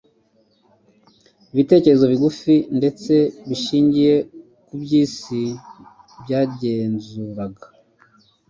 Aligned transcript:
Ibitekerezo 1.51 2.05
bigufi 2.11 2.55
ndetse 2.77 3.13
bishingiye 3.49 4.15
ku 4.65 4.73
by’isi 4.81 5.43
byagenzuraga 6.21 7.65